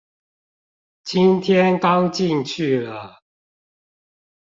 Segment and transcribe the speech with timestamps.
[1.03, 3.21] 今天剛進去了